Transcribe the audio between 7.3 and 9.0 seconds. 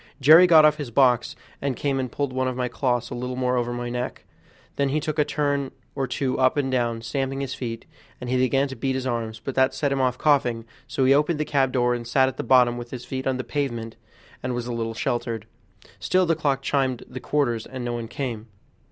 his feet; then he began to beat